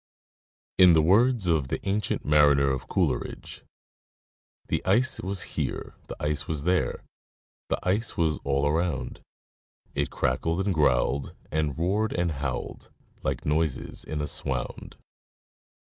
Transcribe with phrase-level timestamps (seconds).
[0.79, 3.61] In the words of the Ancient Mariner of Coleridge:
[4.67, 7.03] "The ice was here, the ice was there,
[7.69, 9.21] The ice was all around;
[9.93, 12.89] It cracked and growled, and roared and howled,
[13.21, 14.97] Like noises in a swound."